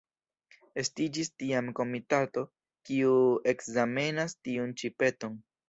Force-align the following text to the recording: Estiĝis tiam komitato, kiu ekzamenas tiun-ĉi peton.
Estiĝis 0.83 1.29
tiam 1.43 1.69
komitato, 1.81 2.45
kiu 2.91 3.13
ekzamenas 3.55 4.39
tiun-ĉi 4.43 4.95
peton. 5.01 5.41